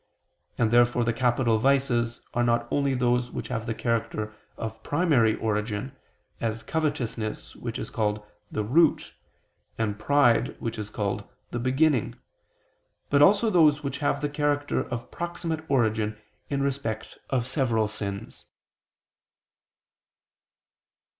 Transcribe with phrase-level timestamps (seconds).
[0.57, 5.35] And therefore the capital vices are not only those which have the character of primary
[5.35, 5.95] origin,
[6.39, 9.13] as covetousness which is called the "root,"
[9.77, 12.15] and pride which is called the beginning,
[13.11, 16.17] but also those which have the character of proximate origin
[16.49, 18.45] in respect of several sins.